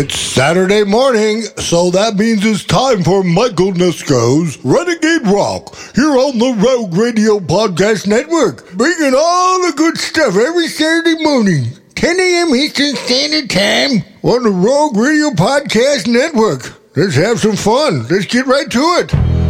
[0.00, 6.38] It's Saturday morning, so that means it's time for Mike Onesko's Renegade Rock here on
[6.38, 11.64] the Rogue Radio Podcast Network, bringing all the good stuff every Saturday morning,
[11.96, 12.54] 10 a.m.
[12.54, 16.78] Eastern Standard Time on the Rogue Radio Podcast Network.
[16.94, 18.06] Let's have some fun.
[18.06, 19.47] Let's get right to it.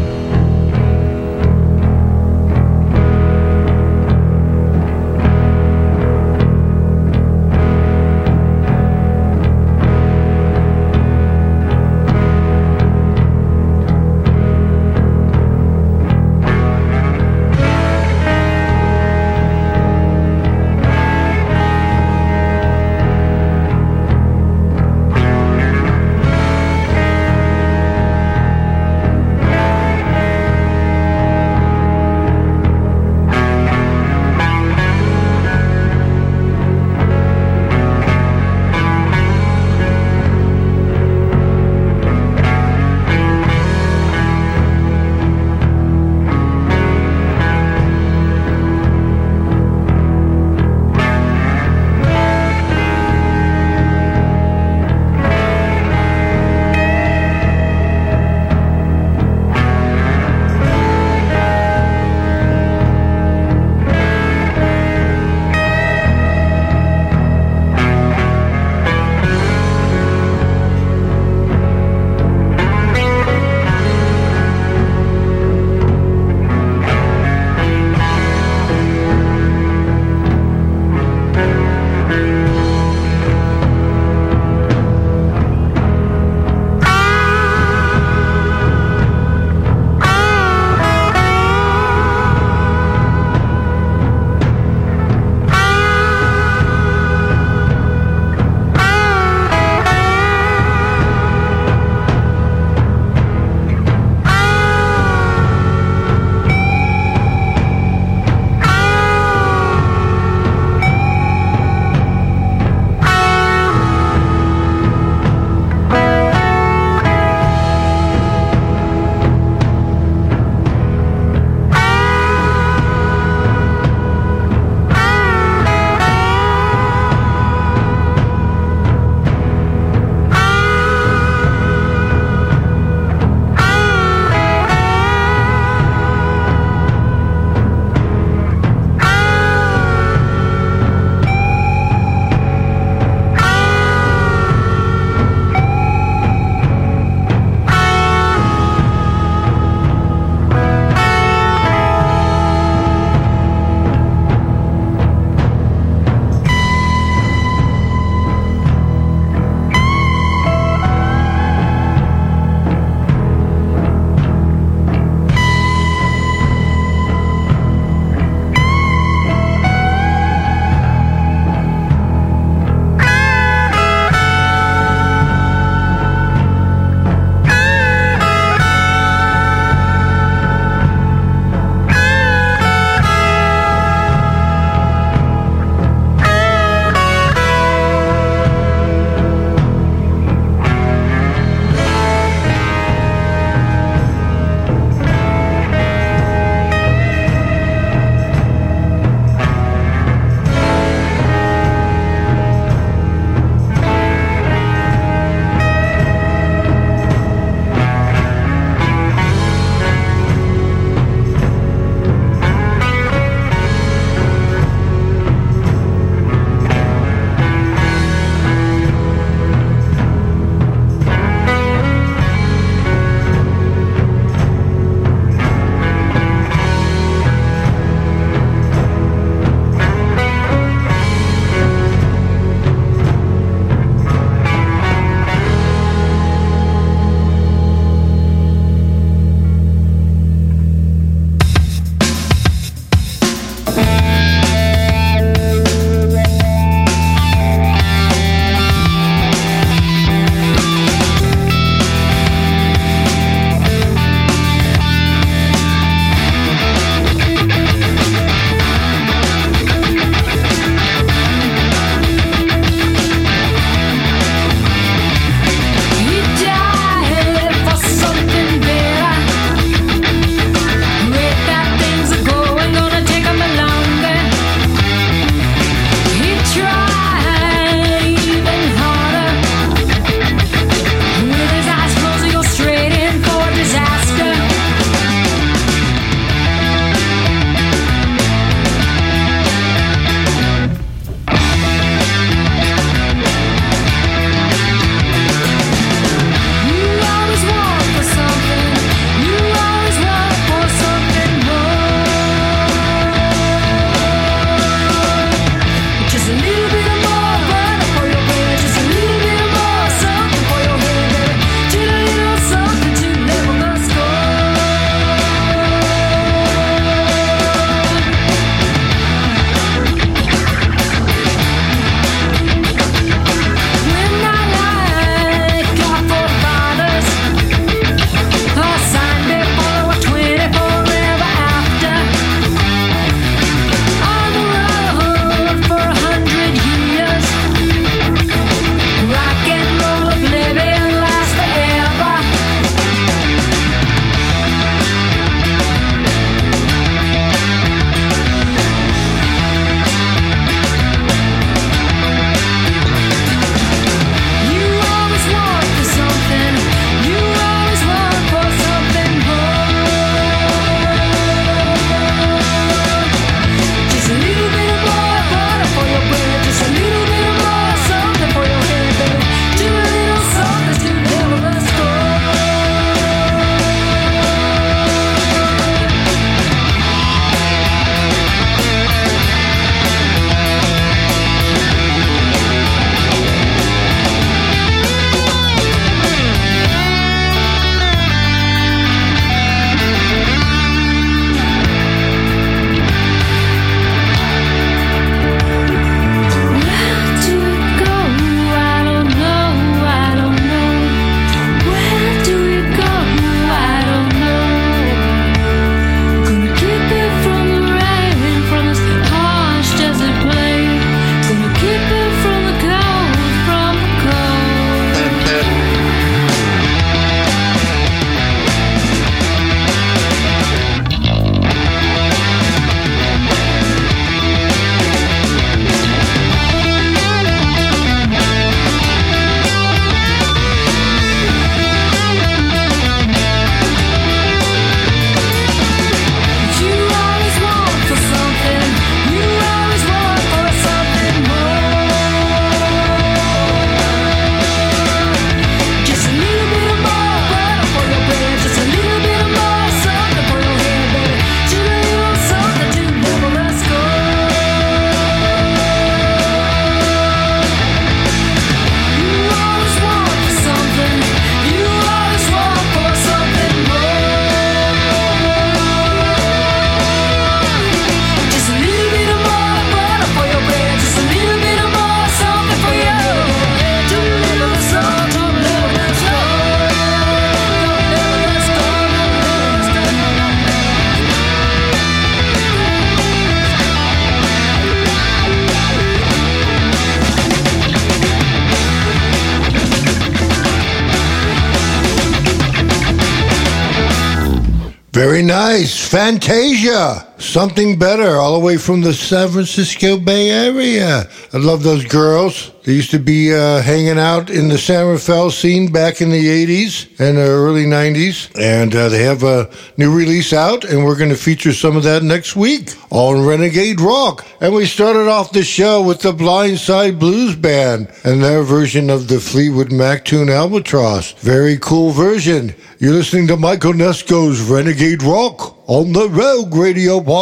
[495.88, 497.06] Fantasia.
[497.28, 501.06] Something better, all the way from the San Francisco Bay Area.
[501.34, 502.52] I love those girls.
[502.64, 506.46] They used to be uh, hanging out in the San Rafael scene back in the
[506.46, 508.30] 80s and the early 90s.
[508.38, 511.82] And uh, they have a new release out, and we're going to feature some of
[511.82, 514.26] that next week on Renegade Rock.
[514.40, 519.08] And we started off the show with the Blindside Blues Band and their version of
[519.08, 521.12] the Fleetwood Mac tune Albatross.
[521.12, 522.54] Very cool version.
[522.78, 527.17] You're listening to Mike Onesko's Renegade Rock on the Rogue Radio Podcast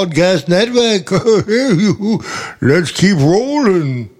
[0.48, 1.10] Network.
[2.60, 4.10] Let's keep rolling.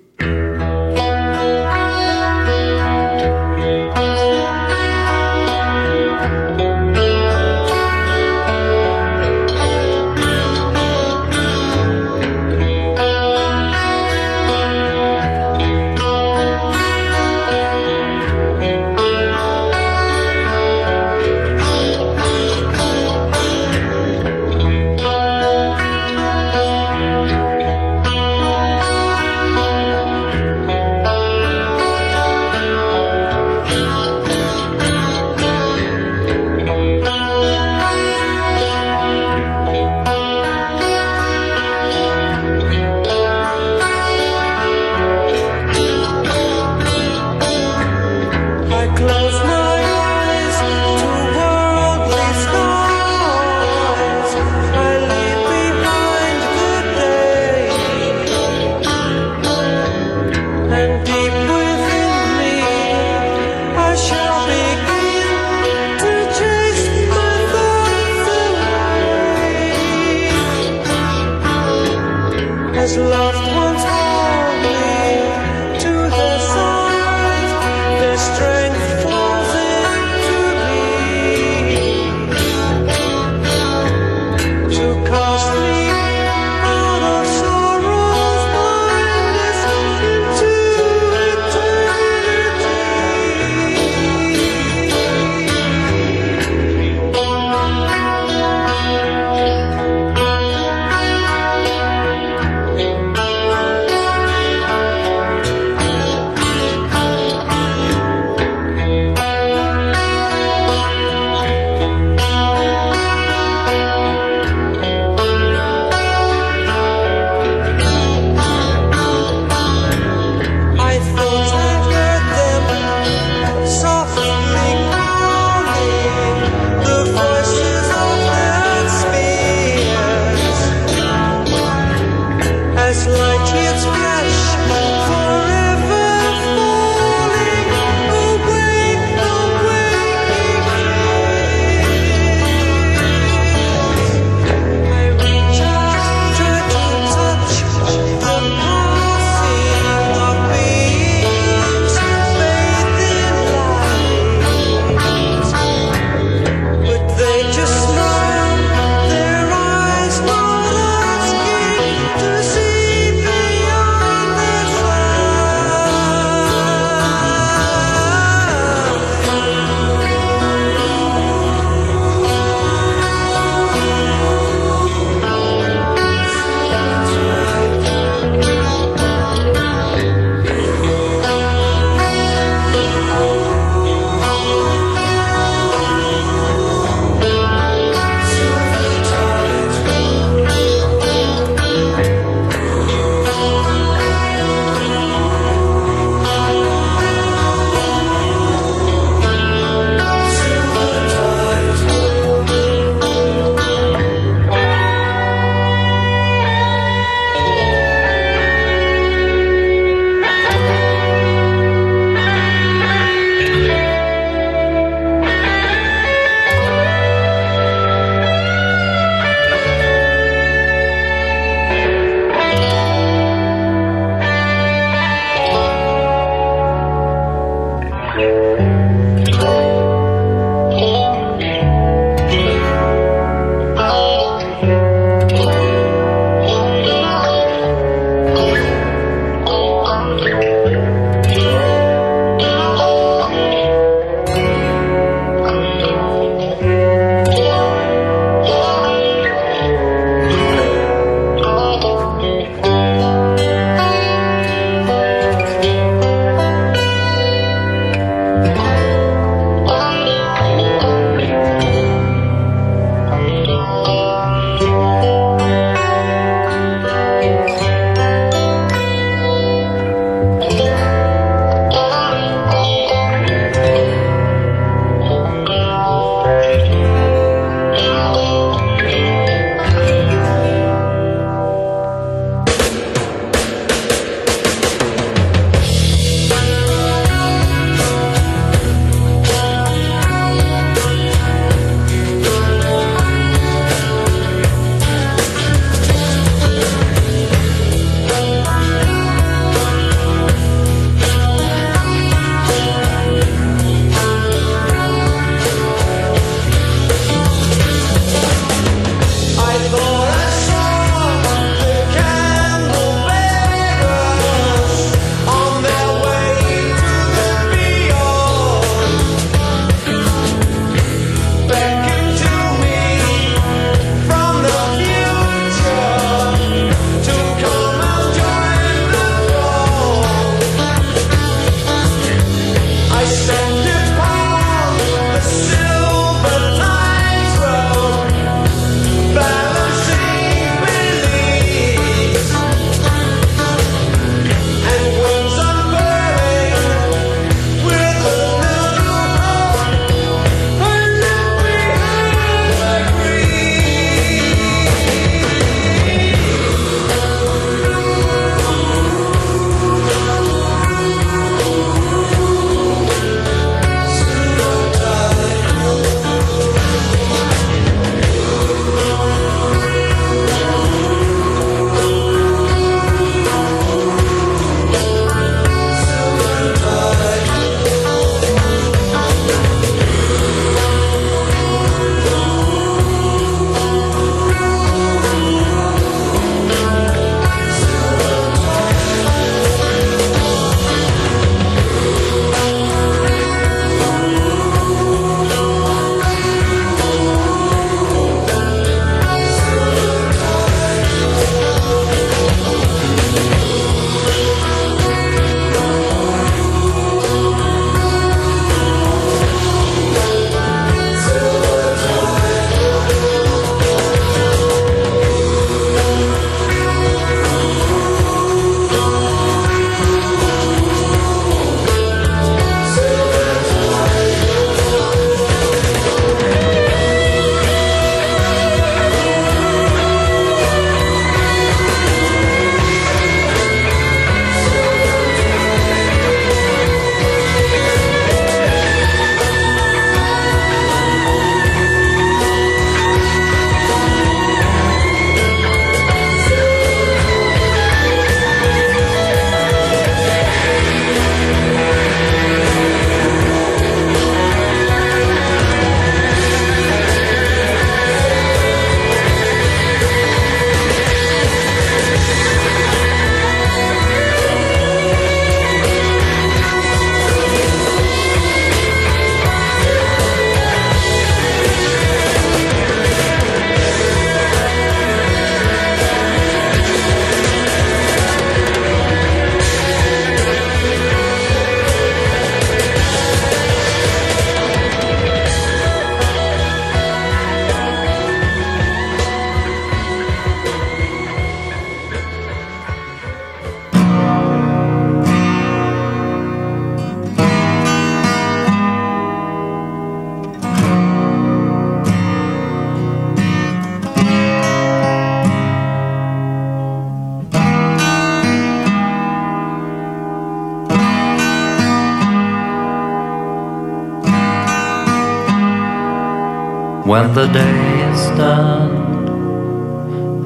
[516.86, 518.86] When the day is done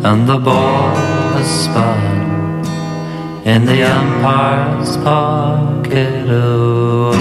[0.04, 0.94] and the ball
[1.34, 2.00] has spun
[3.46, 7.16] in the umpire's pocket away,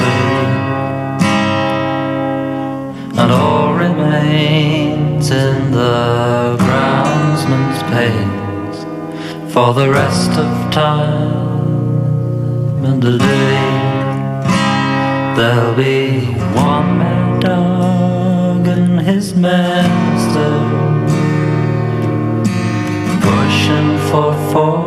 [3.19, 8.77] and all remains in the groundsman's pains
[9.53, 11.63] for the rest of time
[12.83, 13.59] and the day.
[15.37, 17.98] There'll be one man dog and
[19.19, 20.51] his master.
[23.27, 24.83] Pushing for four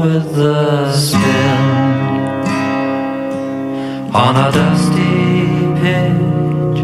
[0.00, 1.60] with the spin.
[4.24, 5.44] On a dusty
[5.80, 6.80] pitch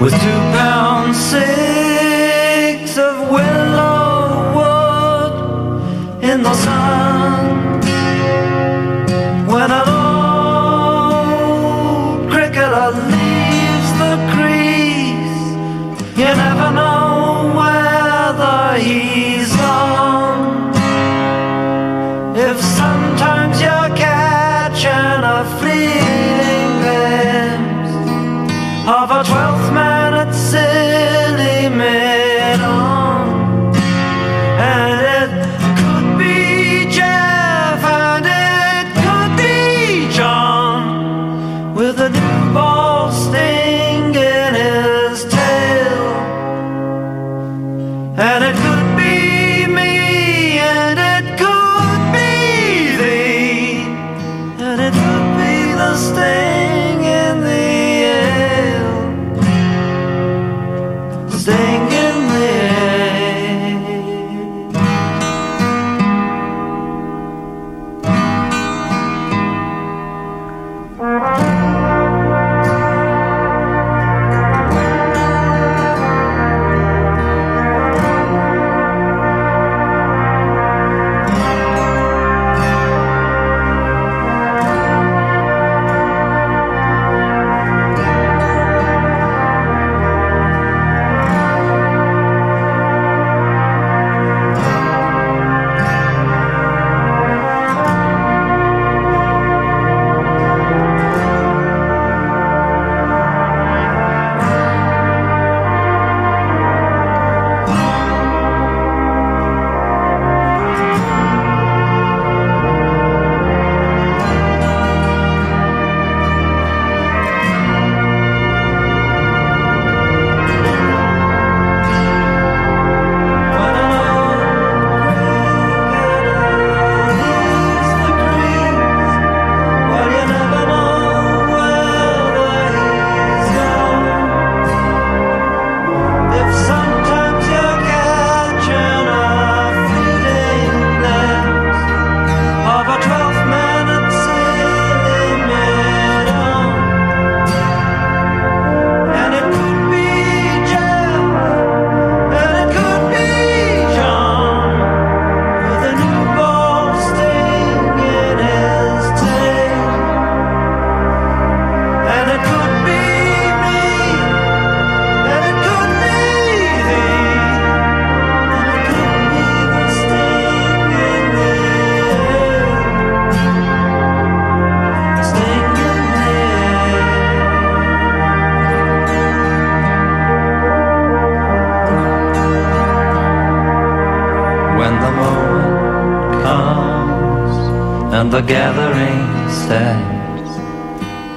[0.00, 1.73] with two pound six
[29.04, 29.43] of a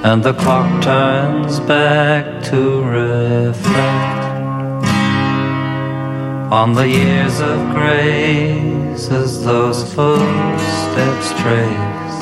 [0.08, 4.24] and the clock turns back to reflect
[6.50, 12.18] on the years of grace as those footsteps trace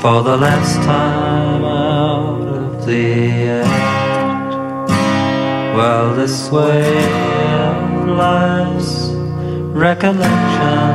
[0.00, 4.90] for the last time out of the act.
[5.76, 6.96] Well, this way
[7.66, 9.10] of life's
[9.74, 10.94] recollection,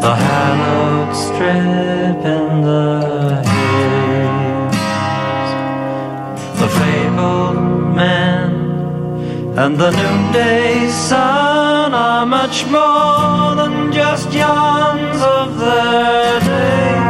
[0.00, 4.80] the hallowed strip in the haze,
[6.60, 8.50] the fabled man
[9.58, 17.09] and the noonday sun are much more than just yawns of their days.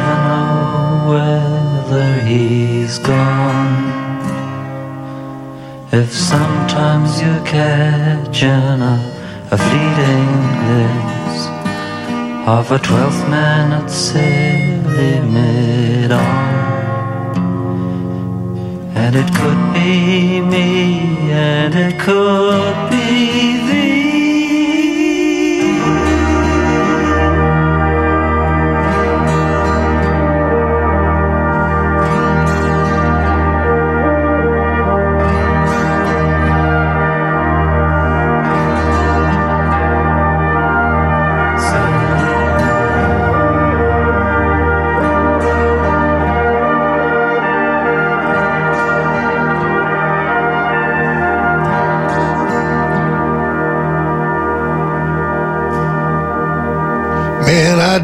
[6.11, 8.97] Sometimes you catch catching uh,
[9.49, 11.45] a, a fleeting glimpse
[12.47, 16.19] of a twelfth man at silly mid-on.
[18.95, 23.90] And it could be me, and it could be thee.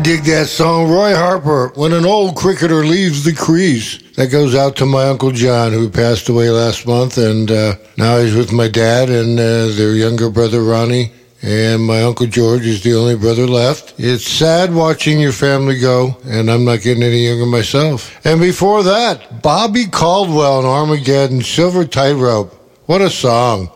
[0.07, 0.89] Dig that song.
[0.89, 3.97] Roy Harper, When an Old Cricketer Leaves the Crease.
[4.13, 8.17] That goes out to my Uncle John, who passed away last month, and uh, now
[8.19, 11.11] he's with my dad and uh, their younger brother, Ronnie.
[11.41, 13.95] And my Uncle George is the only brother left.
[13.97, 18.17] It's sad watching your family go, and I'm not getting any younger myself.
[18.25, 22.53] And before that, Bobby Caldwell and Armageddon, Silver Tightrope.
[22.85, 23.69] What a song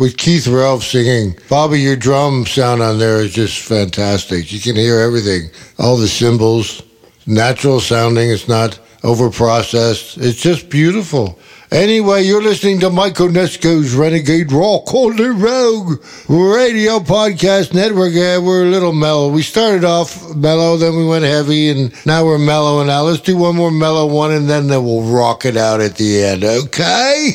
[0.00, 1.38] with Keith Relf singing.
[1.50, 4.50] Bobby, your drum sound on there is just fantastic.
[4.50, 6.82] You can hear everything, all the cymbals,
[7.26, 8.30] natural sounding.
[8.30, 10.16] It's not over processed.
[10.16, 11.38] It's just beautiful.
[11.70, 18.14] Anyway, you're listening to Mike Onesko's Renegade Rock on the Rogue Radio Podcast Network.
[18.14, 19.28] Yeah, we're a little mellow.
[19.28, 22.78] We started off mellow, then we went heavy, and now we're mellow.
[22.78, 25.96] And now let's do one more mellow one, and then we'll rock it out at
[25.96, 27.34] the end, okay?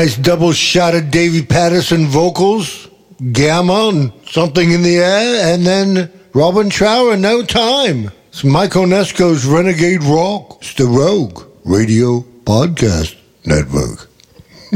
[0.00, 2.88] nice double shot of Davey Pattison vocals,
[3.32, 8.10] Gamma, and something in the air, and then Robin Trower, No Time.
[8.28, 10.60] It's Mike Onesko's Renegade Rock.
[10.62, 14.08] It's the Rogue Radio Podcast Network.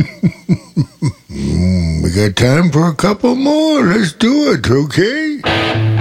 [1.30, 3.82] mm, we got time for a couple more.
[3.82, 5.93] Let's do it, okay?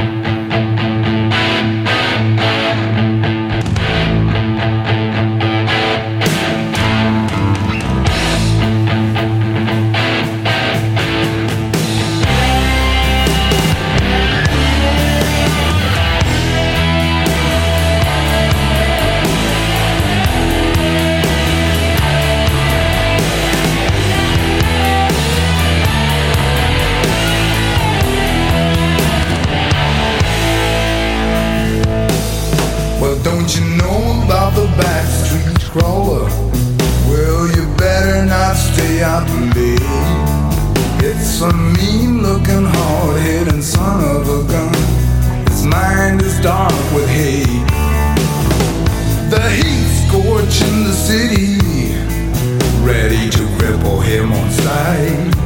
[35.73, 36.29] Crawler,
[37.09, 39.81] Well, you better not stay out late.
[41.01, 45.47] It's a mean looking, hard headed son of a gun.
[45.47, 47.65] His mind is dark with hate.
[49.31, 51.57] The heat scorching the city,
[52.85, 55.42] ready to cripple him on sight.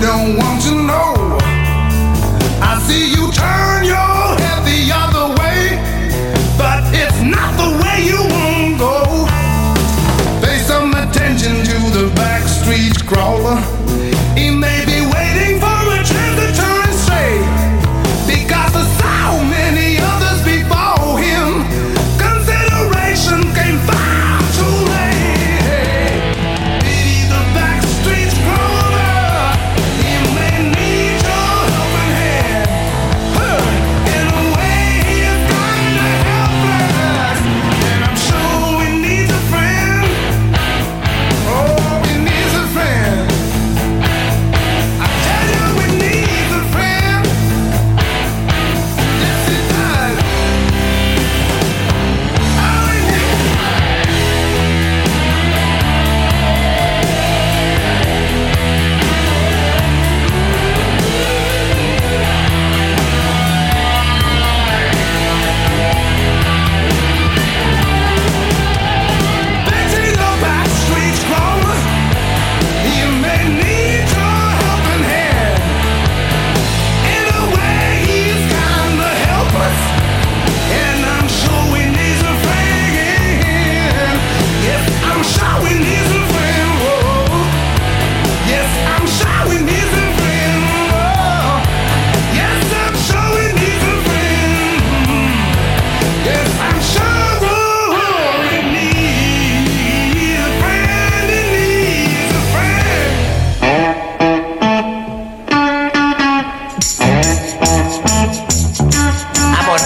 [0.00, 0.77] don't want to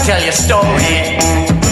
[0.05, 1.62] tell your story.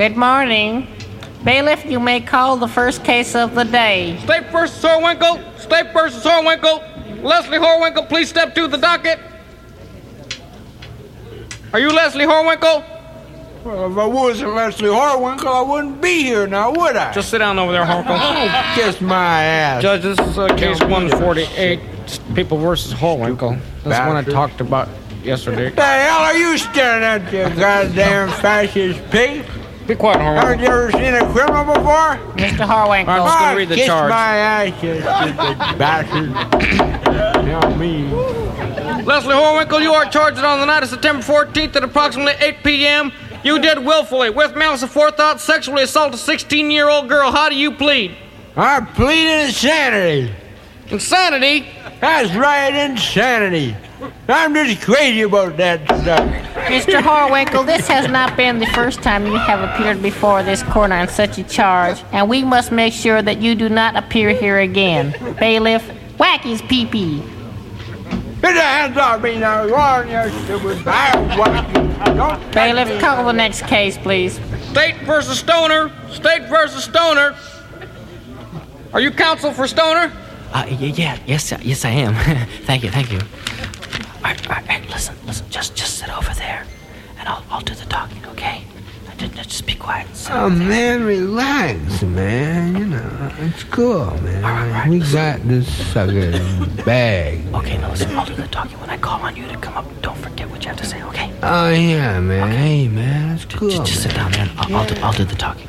[0.00, 0.86] Good morning.
[1.44, 4.18] Bailiff, you may call the first case of the day.
[4.24, 5.60] State versus Horwinkle.
[5.60, 7.22] State versus Horwinkle.
[7.22, 9.18] Leslie Horwinkle, please step to the docket.
[11.74, 12.82] Are you Leslie Horwinkle?
[13.62, 17.12] Well, if I wasn't Leslie Harwinkle, I wouldn't be here now, would I?
[17.12, 18.74] Just sit down over there, Horwinkle.
[18.76, 19.82] kiss my ass.
[19.82, 21.78] Judge, this is uh, case 148.
[22.34, 23.60] People versus Horwinkle.
[23.84, 24.88] That's the one I talked about
[25.22, 25.66] yesterday.
[25.66, 29.44] What the hell are you staring at, you goddamn fascist pig?
[29.90, 32.14] Be quiet, Haven't you ever seen a criminal before?
[32.36, 32.64] Mr.
[32.64, 33.08] Harwinkle.
[33.08, 34.08] I'm just gonna Ah, read the kiss charge.
[34.08, 35.00] my ass, you
[35.76, 36.32] bastard.
[37.44, 38.04] Tell me.
[39.02, 43.12] Leslie Horwinkle, you are charged on the night of September 14th at approximately 8 p.m.
[43.42, 47.32] You did willfully, with malice aforethought, sexually assault a 16 year old girl.
[47.32, 48.14] How do you plead?
[48.56, 50.32] I plead insanity.
[50.88, 51.66] Insanity?
[52.00, 53.76] That's right, insanity.
[54.28, 56.49] I'm just crazy about that stuff.
[56.68, 57.00] Mr.
[57.00, 61.08] Harwinkle, this has not been the first time you have appeared before this court on
[61.08, 65.14] such a charge, and we must make sure that you do not appear here again.
[65.38, 65.82] Bailiff,
[66.18, 67.22] whack his pee-pee.
[68.40, 69.66] Get the hands off me now.
[69.66, 72.16] Go on, you stupid bastard.
[72.16, 72.98] Don't Bailiff, me.
[73.00, 74.40] call the next case, please.
[74.70, 75.90] State versus Stoner.
[76.10, 77.36] State versus Stoner.
[78.92, 80.12] Are you counsel for Stoner?
[80.52, 82.14] Uh, yeah, yes, uh, yes, I am.
[82.64, 83.20] thank you, thank you.
[84.22, 86.66] All right, all right, all right, listen, listen, just, just sit over there,
[87.18, 88.64] and I'll, I'll do the talking, okay?
[89.18, 90.06] Just, just be quiet.
[90.16, 90.68] Sit Oh there.
[90.68, 92.74] man, relax, man.
[92.76, 94.42] You know, it's cool, man.
[94.42, 95.14] right, right, we listen.
[95.14, 96.30] got this sucker
[96.84, 97.54] bag.
[97.54, 98.78] Okay, now listen, I'll do the talking.
[98.80, 101.02] When I call on you to come up, don't forget what you have to say,
[101.04, 101.30] okay?
[101.42, 102.50] Oh yeah, man.
[102.50, 103.68] Hey, man, it's cool.
[103.70, 105.68] Just, just sit down there, and I'll, I'll, do, I'll do the talking.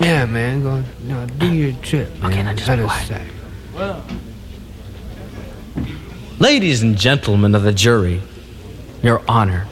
[0.00, 0.62] Yeah, man.
[0.62, 2.32] Go, no, do your trip, man.
[2.32, 3.08] Okay, now just Out be of quiet.
[3.08, 3.30] sight.
[6.38, 8.20] Ladies and gentlemen of the jury,
[9.02, 9.66] Your Honor.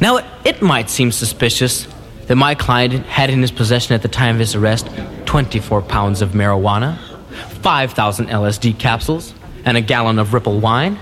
[0.00, 1.88] Now, it, might seem suspicious
[2.28, 4.88] that my client had in his possession at the time of his arrest
[5.24, 6.96] 24 pounds of marijuana,
[7.60, 9.34] 5,000 LSD capsules,
[9.64, 10.96] and a gallon of Ripple wine.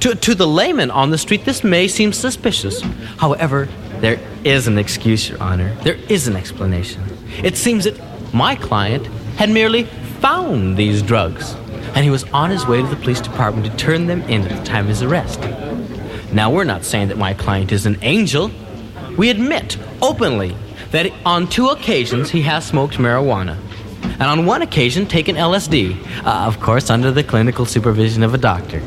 [0.00, 2.80] To, to the layman on the street, this may seem suspicious.
[3.18, 3.68] However,
[4.00, 5.74] there is an excuse, Your Honor.
[5.82, 7.02] There is an explanation.
[7.44, 8.00] It seems that
[8.32, 9.84] my client had merely
[10.22, 11.54] found these drugs,
[11.94, 14.58] and he was on his way to the police department to turn them in at
[14.58, 15.40] the time of his arrest.
[16.32, 18.50] Now, we're not saying that my client is an angel.
[19.18, 20.56] We admit openly
[20.90, 23.58] that on two occasions he has smoked marijuana,
[24.02, 28.38] and on one occasion taken LSD, uh, of course, under the clinical supervision of a
[28.38, 28.80] doctor.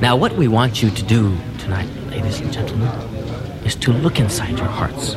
[0.00, 2.88] Now, what we want you to do tonight, ladies and gentlemen,
[3.64, 5.14] is to look inside your hearts,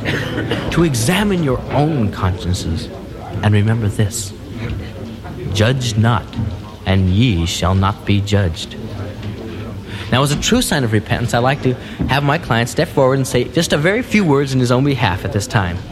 [0.74, 2.86] to examine your own consciences,
[3.42, 4.32] and remember this
[5.54, 6.24] Judge not,
[6.90, 8.76] and ye shall not be judged.
[10.10, 11.74] Now, as a true sign of repentance, I'd like to
[12.08, 14.82] have my client step forward and say just a very few words in his own
[14.82, 15.76] behalf at this time.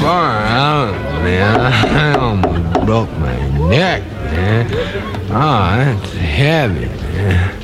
[0.00, 1.60] Far out, man.
[1.60, 3.36] I almost broke my
[3.68, 4.66] neck, man.
[5.30, 7.54] Oh, that's heavy, man.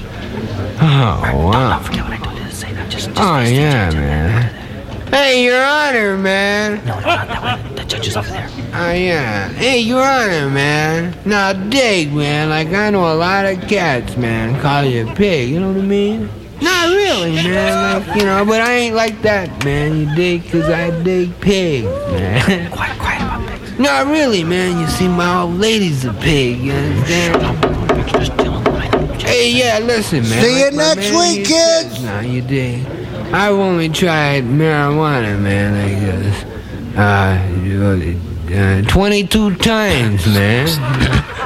[0.81, 1.81] Oh, wow.
[1.81, 2.73] Forget what I told you to say.
[2.89, 4.56] Just, just Oh, yeah, man.
[5.11, 6.85] Hey, Your Honor, man.
[6.85, 7.75] No, no, not that way.
[7.77, 8.49] The judge is over there.
[8.75, 9.49] Oh, yeah.
[9.51, 11.17] Hey, Your Honor, man.
[11.25, 12.51] Now, dig, man.
[12.51, 15.49] Like, I know a lot of cats, man, call you a pig.
[15.51, 16.29] You know what I mean?
[16.61, 18.03] Not really, man.
[18.07, 19.97] Like, you know, but I ain't like that, man.
[19.97, 20.43] You dig?
[20.43, 22.71] Because I dig pigs, man.
[22.73, 23.79] Quiet, quiet about pigs.
[23.79, 24.79] Not really, man.
[24.81, 26.59] You see, my old lady's a pig.
[26.59, 28.09] You understand?
[28.09, 28.53] Just chill.
[28.55, 29.07] I know.
[29.15, 30.43] Just- Hey, yeah, listen, man.
[30.43, 31.95] See you Like my next man, week, kids.
[31.95, 32.87] says, Nah, you dig.
[33.33, 36.45] I've only tried marijuana, man, I guess.
[36.97, 41.37] Uh, uh, 22 times, man.